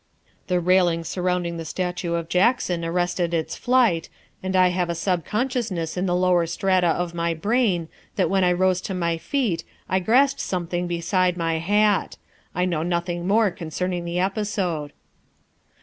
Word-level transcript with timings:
The 0.47 0.59
railing 0.59 1.03
surrounding 1.03 1.57
the 1.57 1.63
statue 1.63 2.15
of 2.15 2.27
Jackson 2.27 2.83
arrested 2.83 3.35
its 3.35 3.55
flight, 3.55 4.09
and 4.41 4.55
I 4.55 4.69
have 4.69 4.89
a 4.89 4.95
sub 4.95 5.23
consciousness 5.25 5.95
in 5.95 6.07
the 6.07 6.15
lower 6.15 6.47
strata 6.47 6.87
of 6.87 7.13
my 7.13 7.35
brain 7.35 7.87
that 8.15 8.27
when 8.27 8.43
I 8.43 8.51
rose 8.51 8.81
to 8.89 8.95
my 8.95 9.19
feet 9.19 9.63
I 9.87 9.99
grasped 9.99 10.39
something 10.41 10.87
beside 10.87 11.37
my 11.37 11.59
hat. 11.59 12.17
I 12.55 12.65
know 12.65 12.81
nothing 12.81 13.27
more 13.27 13.51
concerning 13.51 14.03
the 14.03 14.17
episode. 14.17 14.91